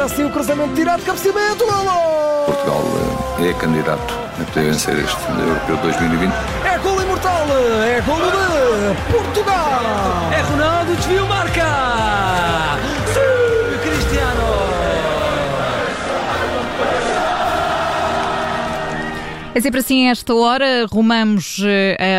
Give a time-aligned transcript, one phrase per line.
[0.00, 2.46] Assim o cruzamento tirado, cabeceamento, golo!
[2.46, 2.82] Portugal
[3.40, 6.32] é candidato a poder vencer este Europeu 2020.
[6.64, 7.46] É golo imortal,
[7.84, 9.80] é golo de Portugal!
[10.32, 11.66] É Ronaldo, desvio, marca!
[13.12, 13.47] Sim,
[19.58, 21.64] É sempre assim a esta hora, rumamos uh,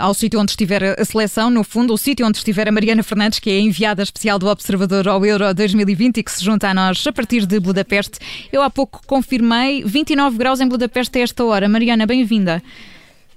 [0.00, 3.38] ao sítio onde estiver a seleção, no fundo, o sítio onde estiver a Mariana Fernandes,
[3.38, 7.06] que é enviada especial do Observador ao Euro 2020 e que se junta a nós
[7.06, 8.18] a partir de Budapeste.
[8.52, 11.68] Eu há pouco confirmei 29 graus em Budapeste a esta hora.
[11.68, 12.60] Mariana, bem-vinda.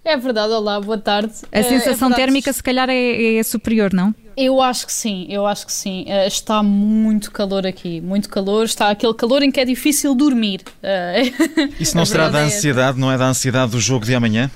[0.03, 1.31] É verdade, olá, boa tarde.
[1.51, 4.13] A é sensação é térmica, se calhar, é, é, superior, não?
[4.35, 6.05] Eu acho que sim, eu acho que sim.
[6.07, 8.65] Uh, está muito calor aqui, muito calor.
[8.65, 10.61] Está aquele calor em que é difícil dormir.
[10.81, 14.49] Uh, Isso não será da é ansiedade, não é da ansiedade do jogo de amanhã?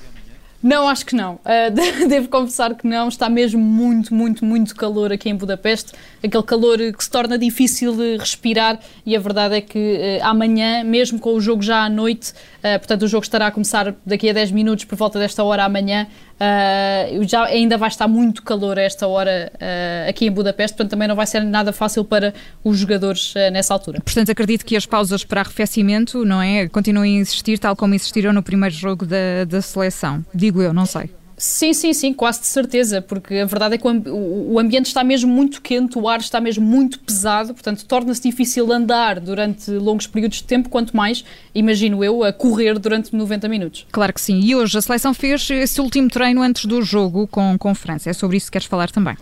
[0.60, 1.38] Não, acho que não.
[1.48, 3.08] Uh, devo confessar que não.
[3.08, 5.92] Está mesmo muito, muito, muito calor aqui em Budapeste.
[6.22, 8.78] Aquele calor que se torna difícil de respirar.
[9.04, 12.78] E a verdade é que uh, amanhã, mesmo com o jogo já à noite, uh,
[12.78, 16.06] portanto, o jogo estará a começar daqui a 10 minutos, por volta desta hora amanhã,
[16.38, 20.90] Uh, já ainda vai estar muito calor a esta hora uh, aqui em Budapeste, portanto
[20.92, 24.00] também não vai ser nada fácil para os jogadores uh, nessa altura.
[24.00, 26.68] Portanto, acredito que as pausas para arrefecimento, não é?
[26.68, 30.24] Continuem a existir tal como existiram no primeiro jogo da, da seleção.
[30.32, 31.10] Digo eu, não sei.
[31.38, 35.32] Sim, sim, sim, quase de certeza, porque a verdade é que o ambiente está mesmo
[35.32, 40.38] muito quente, o ar está mesmo muito pesado, portanto torna-se difícil andar durante longos períodos
[40.38, 43.86] de tempo, quanto mais, imagino eu, a correr durante 90 minutos.
[43.92, 44.40] Claro que sim.
[44.40, 48.10] E hoje a seleção fez esse último treino antes do jogo com, com França.
[48.10, 49.16] É sobre isso que queres falar também.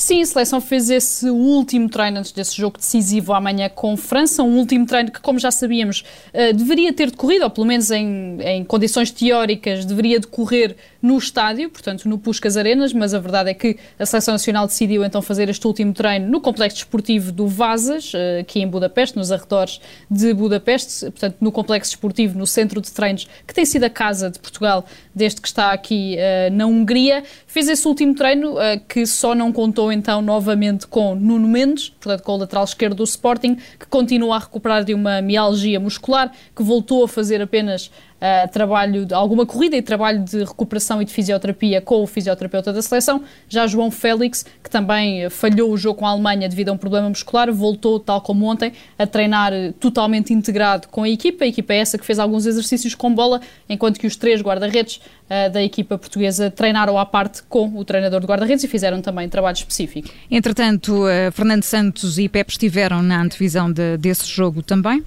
[0.00, 4.56] Sim, a seleção fez esse último treino antes desse jogo decisivo amanhã com França, um
[4.56, 8.64] último treino que, como já sabíamos, uh, deveria ter decorrido, ou pelo menos em, em,
[8.64, 13.76] condições teóricas, deveria decorrer no estádio, portanto no Puscas Arenas, mas a verdade é que
[13.98, 18.40] a seleção nacional decidiu então fazer este último treino no complexo desportivo do Vazas, uh,
[18.40, 23.26] aqui em Budapeste, nos arredores de Budapeste, portanto no complexo desportivo, no centro de treinos,
[23.44, 27.24] que tem sido a casa de Portugal desde que está aqui uh, na Hungria.
[27.48, 28.54] Fez esse último treino
[28.88, 33.04] que só não contou então novamente com Nuno Mendes, portanto com o lateral esquerdo do
[33.04, 38.50] Sporting, que continua a recuperar de uma mialgia muscular, que voltou a fazer apenas uh,
[38.50, 43.22] trabalho, alguma corrida e trabalho de recuperação e de fisioterapia com o fisioterapeuta da seleção.
[43.48, 47.08] Já João Félix, que também falhou o jogo com a Alemanha devido a um problema
[47.08, 51.44] muscular, voltou, tal como ontem, a treinar totalmente integrado com a equipa.
[51.44, 54.96] A equipa é essa que fez alguns exercícios com bola, enquanto que os três guarda-redes
[54.96, 59.28] uh, da equipa portuguesa treinaram à parte com o treinador de guarda-redes e fizeram também
[59.28, 60.08] trabalho específico.
[60.30, 65.02] Entretanto, uh, Fernando Santos e Pepe estiveram na antevisão de, desse jogo também?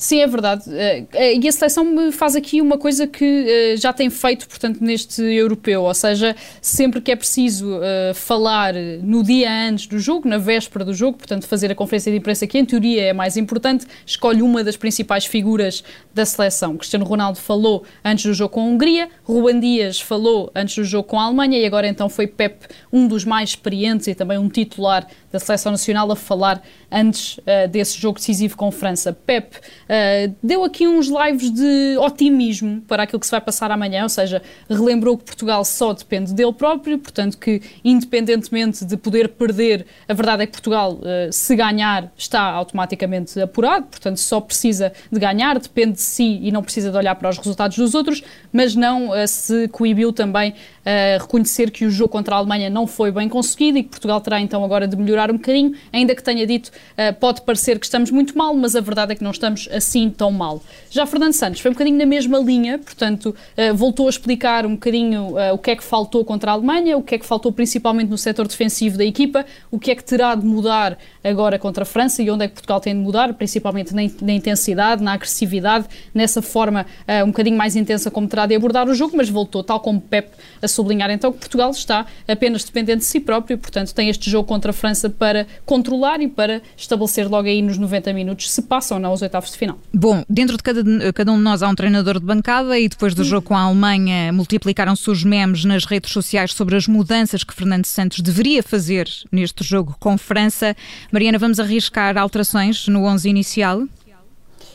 [0.00, 0.62] Sim, é verdade.
[0.72, 4.48] Eh, eh, e a seleção me faz aqui uma coisa que eh, já tem feito,
[4.48, 7.78] portanto, neste europeu, ou seja, sempre que é preciso
[8.14, 8.72] falar
[9.02, 12.46] no dia antes do jogo, na véspera do jogo, portanto, fazer a conferência de imprensa
[12.46, 15.84] que em teoria é mais importante, escolhe uma das principais figuras
[16.14, 16.78] da seleção.
[16.78, 21.08] Cristiano Ronaldo falou antes do jogo com a Hungria, Ruben Dias falou antes do jogo
[21.08, 24.48] com a Alemanha e agora então foi Pep, um dos mais experientes e também um
[24.48, 27.38] titular da seleção nacional, a falar antes
[27.70, 29.12] desse jogo decisivo com a França.
[29.12, 29.56] Pep
[29.90, 34.08] uh, deu aqui uns lives de otimismo para aquilo que se vai passar amanhã, ou
[34.08, 40.14] seja, relembrou que Portugal só depende dele próprio, portanto que independentemente de poder perder, a
[40.14, 45.58] verdade é que Portugal, uh, se ganhar, está automaticamente apurado, portanto só precisa de ganhar,
[45.58, 48.22] depende de si e não precisa de olhar para os resultados dos outros,
[48.52, 50.54] mas não se coibiu também
[50.84, 54.20] a reconhecer que o jogo contra a Alemanha não foi bem conseguido e que Portugal
[54.20, 57.84] terá então agora de melhorar um bocadinho, ainda que tenha dito uh, pode parecer que
[57.84, 60.62] estamos muito mal, mas a verdade é que não estamos assim tão mal.
[60.90, 64.72] Já Fernando Santos foi um bocadinho na mesma linha, portanto uh, voltou a explicar um
[64.72, 67.52] bocadinho uh, o que é que faltou contra a Alemanha, o que é que faltou
[67.52, 71.82] principalmente no setor defensivo da equipa, o que é que terá de mudar agora contra
[71.82, 75.12] a França e onde é que Portugal tem de mudar, principalmente na, na intensidade, na
[75.12, 76.86] agressividade, nessa forma
[77.24, 80.30] um bocadinho mais intensa como terá de abordar o jogo, mas voltou, tal como Pep
[80.62, 84.46] a sublinhar então que Portugal está apenas dependente de si próprio, portanto tem este jogo
[84.46, 88.96] contra a França para controlar e para estabelecer logo aí nos 90 minutos se passam
[88.96, 89.78] ou não aos oitavos de final.
[89.92, 93.14] Bom, dentro de cada, cada um de nós há um treinador de bancada e depois
[93.14, 97.54] do jogo com a Alemanha multiplicaram-se os memes nas redes sociais sobre as mudanças que
[97.54, 100.76] Fernando Santos deveria fazer neste jogo com França.
[101.12, 103.82] Mariana, vamos arriscar alterações no 11 inicial?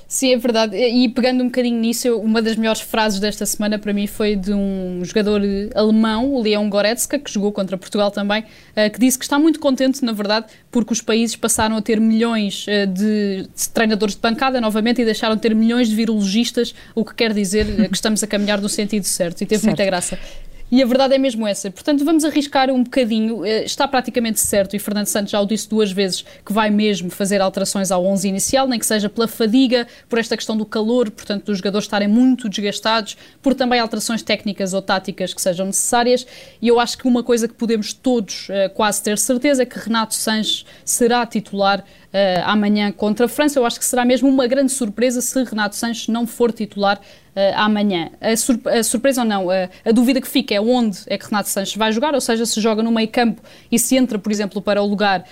[0.08, 0.78] Sim, é verdade.
[0.78, 4.54] E pegando um bocadinho nisso, uma das melhores frases desta semana para mim foi de
[4.54, 5.42] um jogador
[5.74, 8.44] alemão, o Leon Goretzka, que jogou contra Portugal também,
[8.76, 12.00] eh, que disse que está muito contente, na verdade, porque os países passaram a ter
[12.00, 17.04] milhões eh, de treinadores de bancada novamente e deixaram de ter milhões de virologistas, o
[17.04, 19.42] que quer dizer que estamos a caminhar no sentido certo.
[19.42, 19.66] E teve certo.
[19.66, 20.20] muita graça.
[20.72, 21.70] E a verdade é mesmo essa.
[21.70, 23.46] Portanto, vamos arriscar um bocadinho.
[23.46, 27.12] Eh, está praticamente certo, e Fernando Santos já o disse duas vezes, que vai mesmo
[27.12, 31.12] fazer alterações ao 11 inicial, nem que seja pela fadiga, por esta questão do calor,
[31.12, 36.26] portanto, dos jogadores estarem muito desgastados, por também alterações técnicas ou táticas que sejam necessárias.
[36.60, 39.78] E eu acho que uma coisa que podemos todos uh, quase ter certeza é que
[39.78, 41.86] Renato Sanches será titular
[42.46, 43.60] amanhã contra a França.
[43.60, 47.00] Eu acho que será mesmo uma grande surpresa se Renato Sanches não for titular
[47.36, 48.10] uh, amanhã.
[48.22, 51.26] A, sur a, surpresa ou não, a, a, dúvida que fica é onde é que
[51.26, 53.42] Renato Sanches vai jogar, ou seja, se joga no meio campo
[53.72, 55.26] e se entra, por exemplo, para o lugar uh,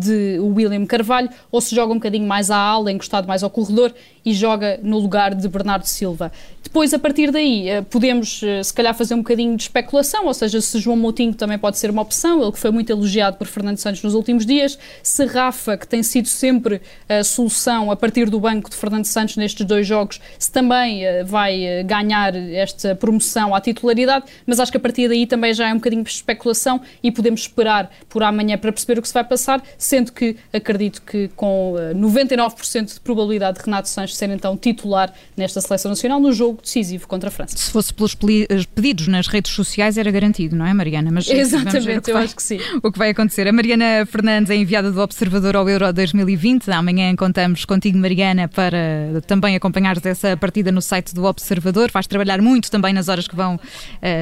[0.00, 3.94] de William Carvalho, ou se joga um bocadinho mais à ala, encostado mais ao corredor
[4.24, 6.30] e joga no lugar de Bernardo Silva.
[6.62, 10.60] Depois, a partir daí, uh, podemos se calhar fazer um bocadinho de especulação, ou seja,
[10.60, 13.78] se João Moutinho também pode ser uma opção, ele que foi muito elogiado por Fernando
[13.78, 18.40] Santos nos últimos dias, se Rafa, que tem sido sempre a solução a partir do
[18.40, 23.60] banco de Fernando Santos nestes dois jogos, se também vai eh, ganhar esta promoção à
[23.60, 27.10] titularidade, mas acho que a partir daí também já é um bocadinho de especulação e
[27.10, 31.28] podemos esperar por amanhã para perceber o que se vai passar, sendo que acredito que
[31.34, 36.32] com 99% eh, de probabilidade de Renato Sanches ser então titular nesta seleção nacional no
[36.32, 37.56] jogo decisivo contra a França.
[37.56, 41.10] Se fosse pelos eh, pedidos nas redes sociais era garantido, não é, Mariana?
[41.10, 42.58] Mas Exatamente, eu vai, acho que sim.
[42.82, 43.48] O que vai acontecer.
[43.48, 46.70] A Mariana Fernandes é enviada do Observador ao Euro 2020.
[46.70, 51.90] Amanhã contamos contigo, Mariana, para também acompanhares essa partida no site do do Observador.
[51.90, 53.60] Vais trabalhar muito também nas horas que vão uh,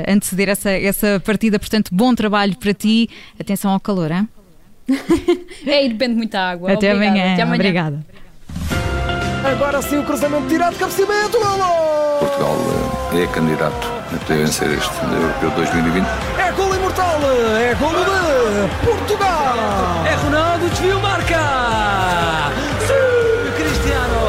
[0.06, 3.09] anteceder essa, essa partida, portanto, bom trabalho para ti.
[3.38, 4.29] Atenção ao calor, hein?
[5.67, 6.73] é, e depende muita água.
[6.73, 7.19] Até Obrigada.
[7.19, 7.33] amanhã.
[7.33, 7.61] Até amanhã.
[7.61, 8.07] Obrigada.
[9.45, 12.19] Agora sim o cruzamento tirado, cabeceamento, golo!
[12.21, 12.57] Portugal
[13.15, 16.07] eh, é candidato a poder vencer este Europeu 2020.
[16.39, 17.19] É golo imortal,
[17.59, 19.57] é golo de Portugal!
[20.07, 21.39] É Ronaldo, desvio, marca!
[22.87, 24.21] Sim, Cristiano!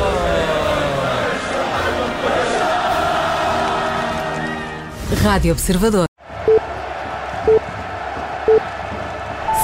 [5.23, 6.10] Rádio Observador.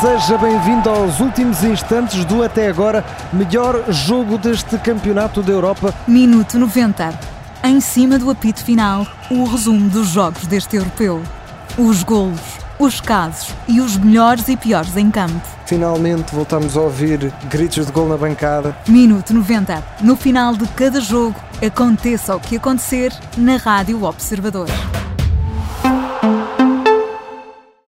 [0.08, 5.94] Seja bem-vindo aos últimos instantes do até agora melhor jogo deste Campeonato da Europa.
[6.08, 7.20] Minuto 90.
[7.66, 11.22] Em cima do apito final, o resumo dos jogos deste europeu.
[11.78, 12.40] Os golos,
[12.80, 15.46] os casos e os melhores e piores em campo.
[15.66, 18.78] Finalmente voltamos a ouvir gritos de gol na bancada.
[18.88, 19.84] Minuto 90.
[20.00, 24.68] No final de cada jogo, aconteça o que acontecer na Rádio Observador.